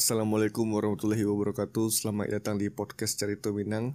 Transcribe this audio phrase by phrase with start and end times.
[0.00, 1.92] Assalamualaikum warahmatullahi wabarakatuh.
[1.92, 3.92] Selamat datang di podcast Cerita Minang.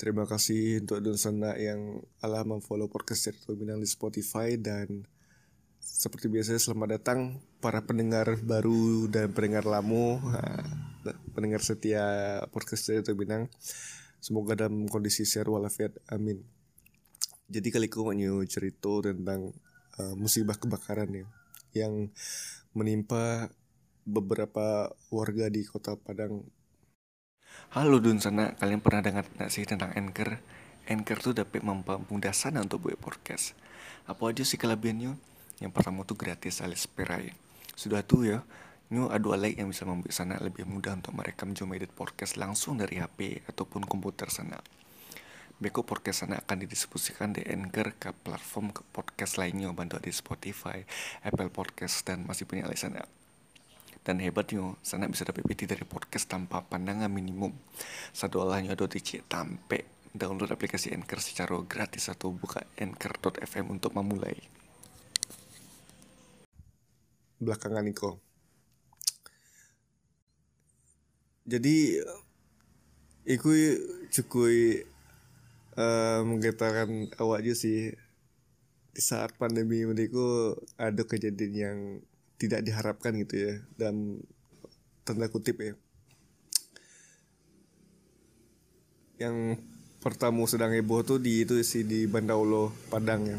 [0.00, 4.56] Terima kasih untuk Don Sana yang alah memfollow podcast Cerita Minang di Spotify.
[4.56, 5.04] Dan
[5.76, 10.24] seperti biasa selamat datang para pendengar baru dan pendengar lama
[11.36, 12.00] Pendengar setia
[12.48, 13.52] podcast Cerita Minang.
[14.24, 16.00] Semoga dalam kondisi sehat walafiat.
[16.08, 16.40] Amin.
[17.44, 19.52] Jadi kali ini mau cerita tentang
[20.00, 21.28] uh, musibah kebakaran ya
[21.76, 22.08] Yang
[22.72, 23.52] menimpa
[24.10, 26.42] beberapa warga di kota Padang.
[27.70, 30.42] Halo Dun sana, kalian pernah dengar nggak sih tentang Anchor?
[30.90, 33.54] Anchor tuh dapat mempermudah sana untuk buat podcast.
[34.10, 35.14] Apa aja sih kelebihannya?
[35.62, 37.30] Yang pertama tuh gratis alias perai.
[37.78, 38.38] Sudah tuh ya,
[38.90, 42.74] Nyu ada like yang bisa membuat sana lebih mudah untuk merekam jom edit podcast langsung
[42.74, 44.58] dari HP ataupun komputer sana.
[45.62, 50.82] Beko podcast sana akan didistribusikan di Anchor ke platform ke podcast lainnya bantu di Spotify,
[51.22, 53.19] Apple Podcast dan masih punya lain sana.
[54.00, 57.52] Dan hebatnya, sana bisa dapat PT dari podcast tanpa pandangan minimum.
[58.16, 59.84] Satu olahnya ada cik tampe.
[60.10, 64.34] Download aplikasi Anchor secara gratis atau buka anchor.fm untuk memulai.
[67.38, 68.18] Belakangan Niko.
[71.46, 72.02] Jadi
[73.30, 73.52] Iku
[74.08, 74.48] cukup
[75.76, 77.92] uh, menggetarkan awak juga sih
[78.90, 80.10] di saat pandemi ini
[80.80, 81.78] ada kejadian yang
[82.40, 83.54] tidak diharapkan gitu ya.
[83.76, 84.24] Dan
[85.04, 85.76] tanda kutip ya.
[89.20, 89.60] Yang
[90.00, 93.36] pertama sedang heboh tuh di itu sih di Bandaulo Padang ya.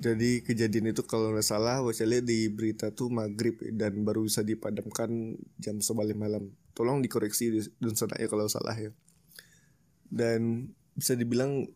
[0.00, 4.40] Jadi kejadian itu kalau nggak salah saya lihat di berita tuh maghrib dan baru bisa
[4.46, 6.54] dipadamkan jam sebalik malam.
[6.72, 8.94] Tolong dikoreksi dan sana ya kalau salah ya.
[10.08, 11.68] Dan bisa dibilang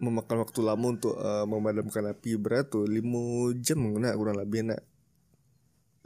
[0.00, 4.80] memakan waktu lama untuk uh, memadamkan api berat tuh lima jam nggak kurang lebih enak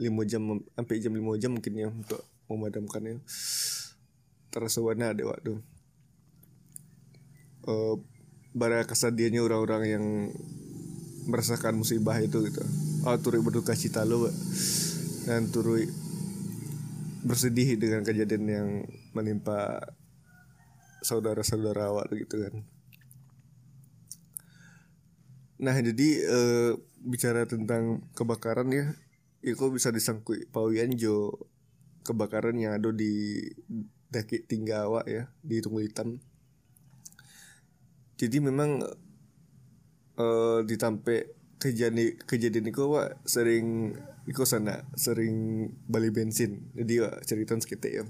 [0.01, 0.41] 5 jam
[0.73, 3.21] sampai jam 5 jam mungkin ya untuk memadamkannya
[4.51, 5.61] terasa warna ada waktu
[7.69, 7.95] uh,
[8.51, 10.05] bara kesedihannya orang-orang yang
[11.29, 12.63] merasakan musibah itu gitu.
[13.05, 14.27] Oh turut berduka cita lo
[15.23, 15.87] dan turut
[17.21, 18.67] bersedih dengan kejadian yang
[19.13, 19.79] menimpa
[21.05, 22.55] saudara-saudara awak gitu kan.
[25.61, 26.71] Nah jadi uh,
[27.05, 28.97] bicara tentang kebakaran ya
[29.41, 30.45] Iku bisa disangkui?
[30.53, 31.33] Pawian jo
[32.05, 33.41] kebakaran yang ada di
[34.13, 36.21] daki tinggawa ya di Tunggul Hitam.
[38.21, 38.85] Jadi memang
[40.21, 43.97] uh, ditampe kejadian kejadian itu wa sering
[44.29, 46.69] ikut sana sering beli bensin.
[46.77, 48.03] Jadi wa cerita sekitar ya.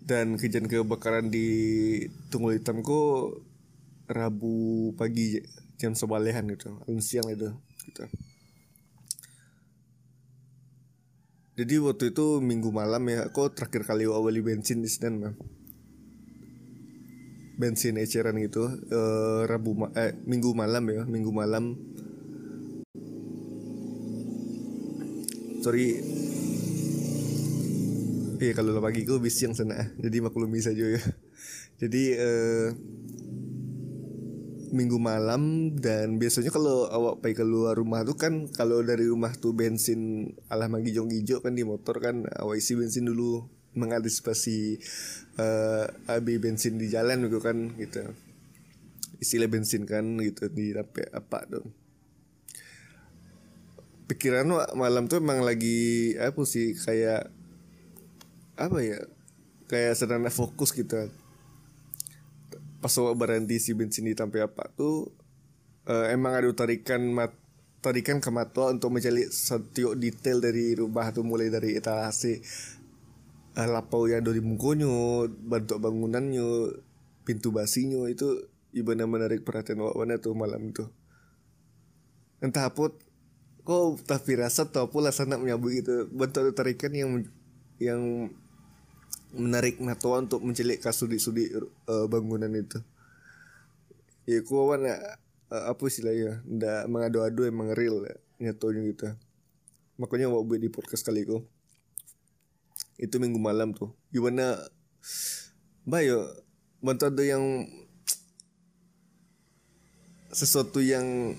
[0.00, 1.48] Dan kejadian kebakaran di
[2.32, 3.32] Tunggul Hitam ko
[4.06, 5.42] Rabu pagi
[5.76, 7.52] jam sebalehan gitu siang itu
[7.84, 8.06] gitu
[11.56, 15.34] jadi waktu itu minggu malam ya aku terakhir kali awali bensin di Senen mah
[17.56, 21.72] bensin eceran gitu uh, rabu ma eh minggu malam ya minggu malam.
[25.64, 25.98] Sorry.
[28.36, 31.00] Iya kalau pagi gue bis yang sana jadi maklumi saja ya.
[31.80, 32.68] Jadi uh,
[34.72, 39.54] minggu malam dan biasanya kalau awak pergi keluar rumah tuh kan kalau dari rumah tuh
[39.54, 43.46] bensin alah magi jong hijau kan di motor kan awak isi bensin dulu
[43.76, 44.80] mengantisipasi
[45.36, 48.02] uh, abi bensin di jalan gitu kan gitu.
[49.16, 51.86] Istilah bensin kan gitu di apa apa dong
[54.06, 54.46] pikiran
[54.78, 57.26] malam tuh emang lagi apa sih kayak
[58.54, 59.02] apa ya
[59.66, 61.10] kayak sedang fokus gitu
[62.80, 65.10] pas awak berhenti si bensin di sampai apa tuh
[65.88, 67.32] uh, emang ada tarikan mat
[67.80, 72.42] tarikan ke mata untuk mencari setiap detail dari rumah tuh mulai dari etalase
[73.56, 76.76] uh, lapau yang dari mungkonyo bentuk bangunannya
[77.26, 78.46] pintu basinya itu
[78.76, 80.84] ibadah menarik perhatian awak mana tuh malam itu.
[82.44, 82.92] Entah apa
[83.66, 87.10] kok tapi rasa atau pula sana menyambut itu bentuk tarikan yang
[87.82, 88.30] yang
[89.34, 91.56] menarik mata untuk mencelik kasudi-sudi
[91.90, 92.78] uh, bangunan itu.
[94.26, 94.98] Ya ku wan uh,
[95.50, 99.08] apa sih lah ya ndak mengadu-adu emang real ya nyatonya gitu.
[99.96, 101.42] Makanya mau buat di podcast kali itu.
[102.96, 104.56] Itu minggu malam tuh gimana
[105.86, 106.26] bayo
[106.82, 107.44] bantu ada yang
[110.32, 111.32] sesuatu yang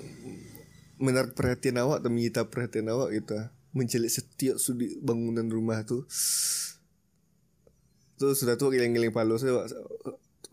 [0.98, 3.38] menarik perhatian awak atau menyita perhatian awak gitu.
[3.76, 6.08] Mencelik setiap sudut bangunan rumah tuh
[8.18, 9.64] tuh sudah tuh giling-giling palu saya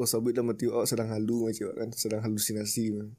[0.02, 1.88] sabit dah mati oh sedang halu macam kan?
[1.94, 3.14] Sedang halusinasi man.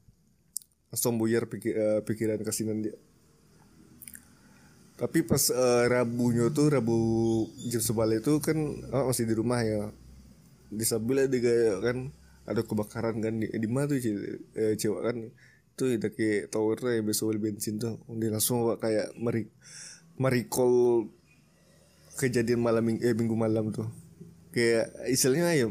[0.86, 2.94] langsung buyar pikir, uh, pikiran kasinan dia.
[4.96, 6.96] Tapi pas uh, Rabunya tuh Rabu
[7.68, 8.56] jam sebalik itu kan
[8.94, 9.92] oh, masih di rumah ya.
[10.72, 12.14] Di sebelah gaya kan
[12.48, 13.34] ada kebakaran kan.
[13.40, 13.98] Di, di mana tuh
[14.78, 15.16] cewek kan?
[15.76, 18.00] Itu udah kayak tower ya besok bensin tuh.
[18.16, 19.52] Dia langsung kayak meri
[20.16, 21.04] merikol
[22.16, 24.05] kejadian malam eh, minggu malam tuh
[24.56, 25.68] kayak istilahnya ya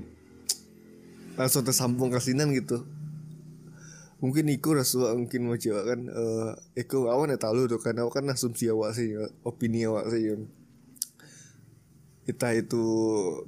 [1.42, 2.86] langsung tersambung kasinan gitu
[4.22, 8.30] mungkin iku rasa mungkin mau coba kan uh, iku awan ya tahu tuh kan kan
[8.30, 10.36] asumsi awak sih opini awak sih ya.
[12.30, 12.86] kita itu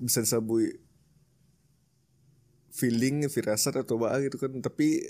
[0.01, 0.81] bisa disebut
[2.73, 5.05] feeling firasat atau apa gitu kan tapi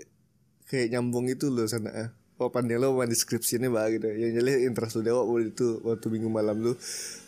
[0.68, 2.10] kayak nyambung itu loh sana eh.
[2.40, 6.30] oh pandai lo mana deskripsinya bah gitu yang jelas interest udah waktu itu waktu minggu
[6.32, 6.76] malam tuh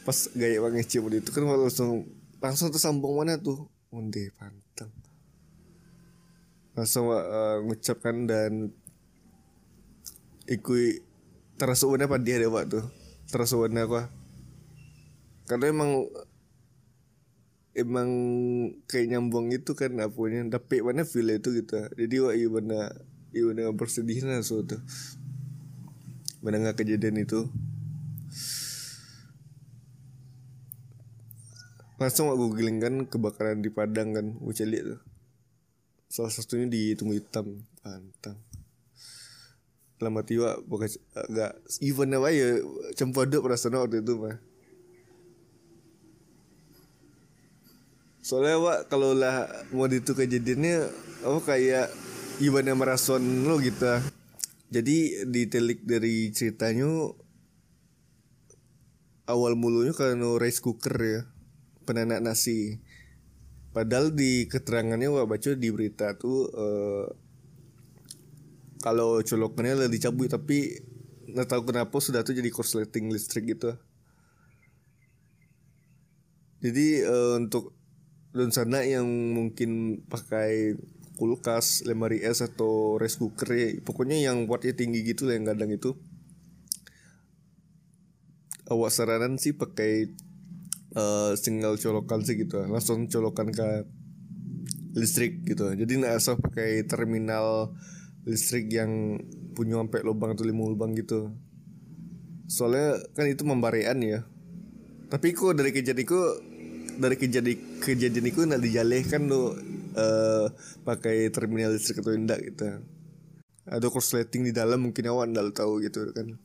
[0.04, 3.68] pas gaya banget cium itu kan langsung langsung tersambung mana tuh?
[3.90, 4.94] Onde pantang
[6.80, 8.72] langsung uh, ngucapkan dan
[10.48, 11.04] ikui
[11.60, 12.80] terasuannya pada dia deh waktu
[13.28, 14.08] terasuannya apa?
[15.44, 16.08] Karena emang
[17.76, 18.10] emang
[18.88, 21.84] kayak nyambung itu kan apanya tapi mana feel itu gitu.
[22.00, 22.96] Jadi wah iya mana
[23.36, 24.80] iya mana bersedih lah so tuh
[26.40, 27.52] mana kejadian itu
[32.00, 35.02] langsung aku googling kan kebakaran di Padang kan gue lihat tuh.
[36.08, 38.40] Salah satunya di tunggu hitam pantang.
[40.00, 42.64] Lama tiwa bukan agak even apa ya
[42.96, 44.40] cempodo perasaan waktu itu mah
[48.24, 50.88] soalnya pak kalau lah mau itu kejadiannya
[51.28, 51.92] oh kayak
[52.40, 54.00] gimana merason lo gitu.
[54.70, 57.10] Jadi ditelik dari ceritanya
[59.26, 61.22] awal mulunya karena rice cooker ya
[61.90, 62.78] penanak nasi
[63.70, 67.06] Padahal di keterangannya wah baca di berita tuh uh,
[68.82, 70.82] kalau colokannya lah dicabut tapi
[71.30, 73.78] nggak tahu kenapa sudah tuh jadi korsleting listrik gitu.
[76.66, 77.78] Jadi uh, untuk
[78.34, 80.74] dan sana yang mungkin pakai
[81.22, 85.70] kulkas, lemari es atau rice cooker ya, pokoknya yang wattnya tinggi gitu lah yang kadang
[85.70, 85.94] itu.
[88.70, 90.14] Awak saranan sih pakai
[90.96, 93.68] uh, single colokan sih gitu langsung colokan ke
[94.98, 97.76] listrik gitu jadi nggak usah pakai terminal
[98.28, 99.18] listrik yang
[99.56, 101.32] punya sampai lubang atau lima lubang gitu.
[102.50, 104.22] Soalnya kan itu membarian ya.
[105.10, 106.20] Tapi kok dari kejadian itu
[107.00, 110.46] dari kejadian kejadian itu nak dijalehkan lo uh,
[110.84, 112.84] pakai terminal listrik atau tidak gitu
[113.70, 116.36] ada korsleting di dalam mungkin awan nggak tahu gitu kan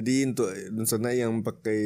[0.00, 0.48] jadi untuk
[0.88, 1.80] sana yang pakai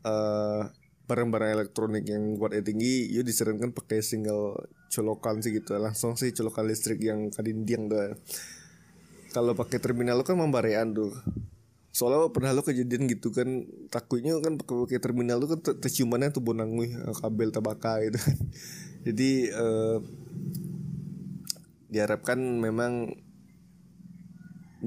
[0.00, 0.64] uh,
[1.06, 4.56] barang-barang elektronik yang kuat tinggi, yuk disarankan pakai single
[4.88, 5.76] colokan sih gitu.
[5.76, 8.16] Langsung sih colokan listrik yang kadindiang tuh.
[9.30, 11.12] Kalau pakai terminal kan membarean tuh.
[11.92, 16.92] Soalnya pernah lo kejadian gitu kan takutnya kan pakai terminal tuh kan terciumannya tuh bonangui
[16.92, 18.36] eh, kabel tabaka gitu kan.
[19.06, 20.00] Jadi uh,
[21.92, 23.14] diharapkan memang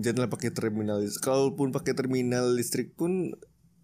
[0.01, 3.35] janganlah pakai terminal kalaupun pakai terminal listrik pun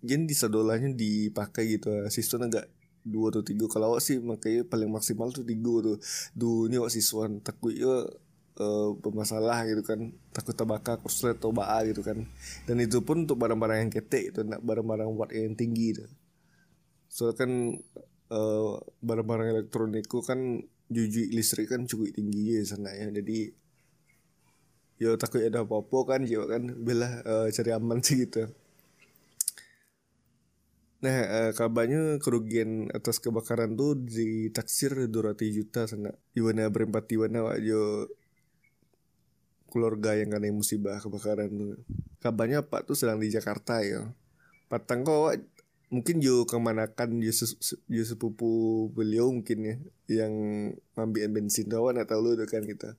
[0.02, 1.92] jangan disadolanya dipakai gitu.
[2.12, 2.66] Siswa agak
[3.06, 3.70] dua atau tiga.
[3.70, 5.98] Kalau sih makanya paling maksimal tuh tiga tuh
[6.34, 8.08] dunia siswa takut ya
[8.60, 10.12] uh, bermasalah gitu kan.
[10.34, 12.26] Takut tabaka korslet atau baa gitu kan.
[12.66, 16.06] Dan itu pun untuk barang-barang yang ketek itu nak barang-barang watt yang tinggi itu
[17.16, 17.52] soalnya kan
[18.36, 23.08] uh, barang-barang elektronikku kan jujur listrik kan cukup tinggi ya sana ya.
[23.08, 23.56] Jadi
[25.02, 28.48] yo takut ada apa-apa kan yo kan bela uh, cari aman sih gitu.
[31.04, 36.12] Nah uh, kabarnya kerugian atas kebakaran tuh ditaksir 200 juta sana.
[36.38, 38.10] Iwana berempat iwana wak yo.
[39.72, 41.76] Keluarga yang kena musibah kebakaran tuh.
[42.24, 44.08] Kabarnya pak tuh sedang di Jakarta ya
[44.66, 45.38] patang kok
[45.94, 47.32] mungkin yo kemanakan yo,
[47.88, 49.76] yo sepupu beliau mungkin ya
[50.10, 50.34] yang
[50.98, 52.98] ngambil bensin rawan atau lu kan kita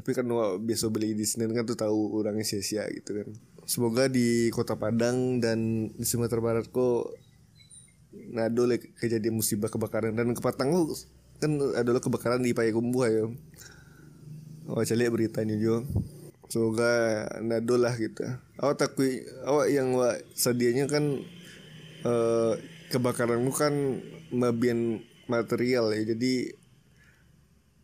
[0.00, 0.24] tapi kan
[0.64, 3.28] biasa beli di sini kan tuh tahu orangnya sia-sia gitu kan.
[3.68, 7.12] Semoga di kota Padang dan di Sumatera Barat kok
[8.32, 8.64] nado
[8.96, 10.16] kejadian musibah kebakaran.
[10.16, 10.72] Dan kepatang
[11.36, 13.28] kan adalah kebakaran di Payakumbuh ya
[14.70, 15.82] oh cari beritanya juga
[16.50, 18.26] semoga nado lah gitu.
[18.58, 19.06] Awak takut
[19.46, 21.22] awak yang wa sedianya kan
[22.02, 22.58] uh,
[22.90, 24.02] kebakaranmu kan
[24.34, 26.10] mabian material ya.
[26.16, 26.59] Jadi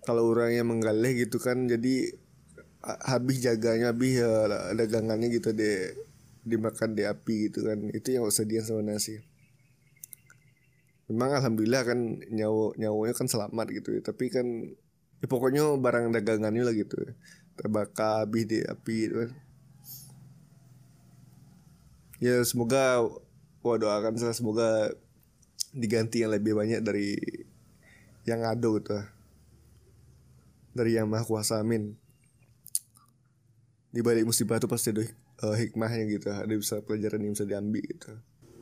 [0.06, 2.14] kalau orangnya menggalih gitu kan jadi
[2.86, 4.46] habis jaganya habis ya
[4.78, 5.98] dagangannya gitu deh
[6.46, 7.90] dimakan di api gitu kan.
[7.90, 9.18] Itu yang dia sama nasi
[11.06, 14.00] memang alhamdulillah kan nyawa nyawanya kan selamat gitu ya.
[14.06, 14.46] Tapi kan
[15.18, 16.98] ya pokoknya barang dagangannya lah gitu
[17.58, 19.30] terbakar habis di api gitu kan.
[22.22, 23.02] Ya semoga
[23.60, 24.94] gua doakan saya semoga
[25.74, 27.18] diganti yang lebih banyak dari
[28.24, 29.15] yang ada gitu
[30.76, 31.96] dari yang maha kuasa amin.
[33.88, 35.02] Di balik musibah itu pasti ada
[35.40, 38.12] uh, hikmahnya gitu ada bisa pelajaran yang bisa diambil gitu.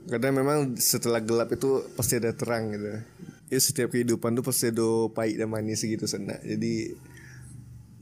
[0.05, 3.03] Karena memang setelah gelap itu pasti ada terang gitu.
[3.51, 6.97] Ya setiap kehidupan tuh pasti ada pahit dan manis gitu sana jadi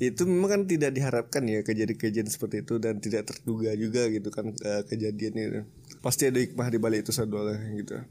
[0.02, 4.50] itu memang kan tidak diharapkan ya kejadian-kejadian seperti itu dan tidak terduga juga gitu kan
[4.50, 5.62] uh, kejadian itu
[6.02, 8.02] pasti ada hikmah di balik itu sadolah gitu.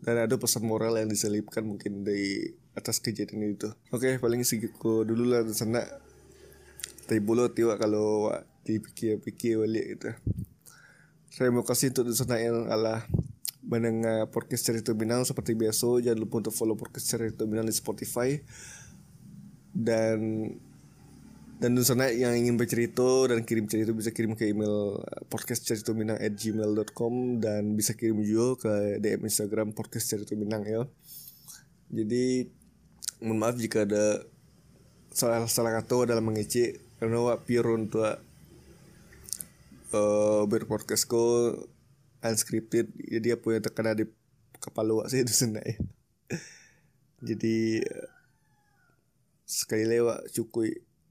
[0.00, 3.68] Dan ada pesan moral yang diselipkan mungkin dari atas kejadian itu.
[3.90, 5.82] Oke paling segitu dulu lah sana.
[7.06, 8.30] Tapi bulu tiwa kalau
[8.62, 10.10] dipikir-pikir balik gitu.
[11.34, 13.02] Terima kasih untuk sana yang Allah
[13.62, 16.02] mendengar podcast cerita Minang seperti biasa.
[16.02, 18.38] Jangan lupa untuk follow podcast cerita Minang di Spotify.
[19.70, 20.50] Dan
[21.60, 24.96] dan sana yang ingin bercerita dan kirim cerita bisa kirim ke email
[25.28, 30.64] podcast cerita minang at gmail.com dan bisa kirim juga ke DM Instagram podcast cerita minang
[30.64, 30.88] ya.
[31.92, 32.48] Jadi
[33.20, 34.24] mohon maaf jika ada
[35.12, 36.80] salah salah kata dalam mengecek.
[37.00, 38.04] Karena wak pure untuk
[39.94, 41.54] uh, berpodcast ko
[42.20, 44.04] unscripted jadi apa yang terkena di
[44.60, 45.80] kepala wak saya itu senai
[47.20, 47.84] jadi
[49.48, 50.68] sekali lewat cukup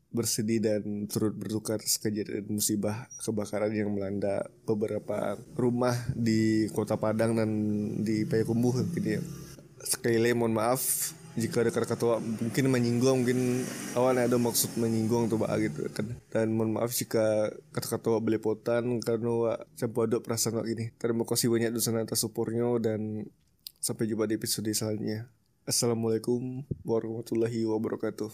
[0.09, 7.37] bersedih dan turut berduka atas kejadian musibah kebakaran yang melanda beberapa rumah di kota Padang
[7.37, 7.49] dan
[8.01, 9.21] di Payakumbuh gitu ya.
[9.85, 13.63] Sekali lagi mohon maaf jika ada kata-kata mungkin menyinggung mungkin
[13.95, 16.07] awalnya ada maksud menyinggung tuh pak gitu kan.
[16.29, 20.91] Dan mohon maaf jika kata-kata belepotan karena wak campur ada perasaan wak gini.
[20.99, 23.25] Terima kasih banyak dosen atas supportnya dan
[23.79, 25.31] sampai jumpa di episode selanjutnya.
[25.65, 28.29] Assalamualaikum warahmatullahi wabarakatuh